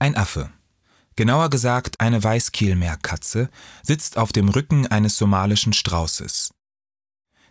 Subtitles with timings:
[0.00, 0.52] Ein Affe,
[1.16, 3.50] genauer gesagt eine Weißkehlmeerkatze,
[3.82, 6.54] sitzt auf dem Rücken eines somalischen Straußes.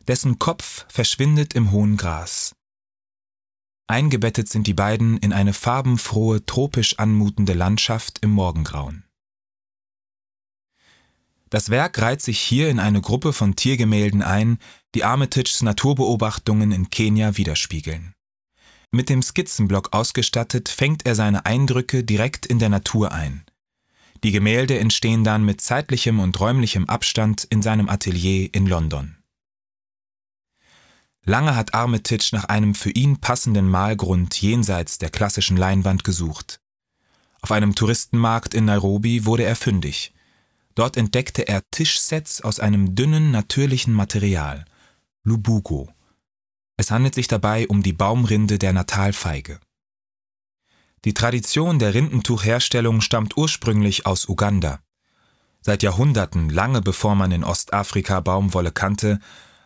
[0.07, 2.55] Dessen Kopf verschwindet im hohen Gras.
[3.87, 9.03] Eingebettet sind die beiden in eine farbenfrohe, tropisch anmutende Landschaft im Morgengrauen.
[11.49, 14.57] Das Werk reiht sich hier in eine Gruppe von Tiergemälden ein,
[14.95, 18.13] die Armitages Naturbeobachtungen in Kenia widerspiegeln.
[18.91, 23.43] Mit dem Skizzenblock ausgestattet, fängt er seine Eindrücke direkt in der Natur ein.
[24.23, 29.17] Die Gemälde entstehen dann mit zeitlichem und räumlichem Abstand in seinem Atelier in London.
[31.23, 36.61] Lange hat Armitage nach einem für ihn passenden Malgrund jenseits der klassischen Leinwand gesucht.
[37.41, 40.13] Auf einem Touristenmarkt in Nairobi wurde er fündig.
[40.73, 44.63] Dort entdeckte er Tischsets aus einem dünnen, natürlichen Material,
[45.23, 45.89] Lubugo.
[46.77, 49.59] Es handelt sich dabei um die Baumrinde der Natalfeige.
[51.05, 54.79] Die Tradition der Rindentuchherstellung stammt ursprünglich aus Uganda.
[55.61, 59.19] Seit Jahrhunderten, lange bevor man in Ostafrika Baumwolle kannte,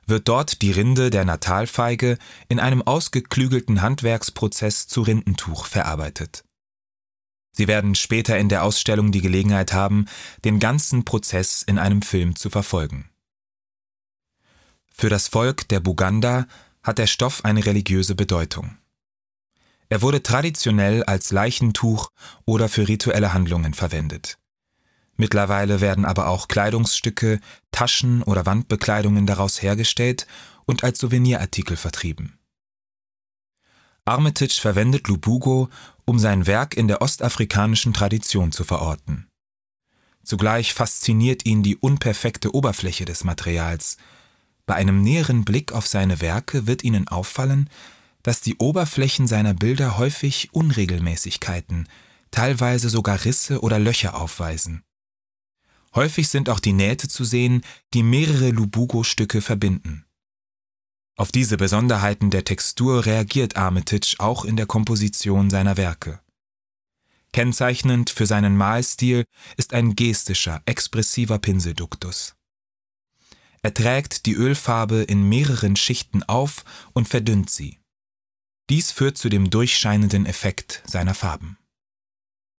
[0.08, 2.18] wird dort die Rinde der Natalfeige
[2.50, 6.44] in einem ausgeklügelten Handwerksprozess zu Rindentuch verarbeitet.
[7.53, 10.06] Sie werden später in der Ausstellung die Gelegenheit haben,
[10.46, 13.09] den ganzen Prozess in einem Film zu verfolgen.
[14.94, 16.48] Für das Volk der Buganda
[16.84, 18.78] hat der Stoff eine religiöse Bedeutung.
[19.90, 22.12] Er wurde traditionell als Leichentuch
[22.46, 24.38] oder für rituelle Handlungen verwendet.
[25.18, 27.40] Mittlerweile werden aber auch Kleidungsstücke,
[27.72, 30.26] Taschen oder Wandbekleidungen daraus hergestellt
[30.66, 32.40] und als Souvenirartikel vertrieben.
[34.06, 35.70] Armitage verwendet Lubugo,
[36.06, 39.28] um sein Werk in der ostafrikanischen Tradition zu verorten.
[40.24, 43.98] Zugleich fasziniert ihn die unperfekte Oberfläche des Materials.
[44.72, 47.70] Bei einem näheren Blick auf seine Werke wird ihnen auffallen,
[48.24, 51.90] dass die Oberflächen seiner Bilder häufig Unregelmäßigkeiten,
[52.32, 54.82] teilweise sogar Risse oder Löcher aufweisen.
[55.94, 60.06] Häufig sind auch die Nähte zu sehen, die mehrere Lubugo-Stücke verbinden.
[61.18, 66.22] Auf diese Besonderheiten der Textur reagiert Armitage auch in der Komposition seiner Werke.
[67.34, 69.26] Kennzeichnend für seinen Malstil
[69.58, 72.36] ist ein gestischer, expressiver Pinselduktus.
[73.64, 77.80] Er trägt die Ölfarbe in mehreren Schichten auf und verdünnt sie.
[78.70, 81.58] Dies führt zu dem durchscheinenden Effekt seiner Farben.